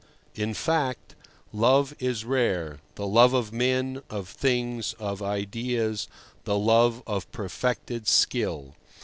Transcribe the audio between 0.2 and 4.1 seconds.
In fact, love is rare—the love of men,